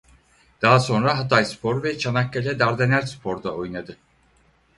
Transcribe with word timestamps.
Daha 0.61 0.79
sonra 0.79 1.17
Hatayspor 1.19 1.83
ve 1.83 1.97
Çanakkale 1.97 2.59
Dardanelspor'da 2.59 3.55
oynadı. 3.55 3.97